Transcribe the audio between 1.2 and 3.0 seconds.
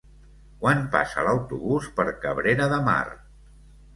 l'autobús per Cabrera de Mar?